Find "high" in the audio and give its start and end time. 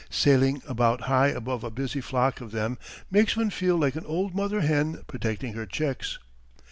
1.01-1.27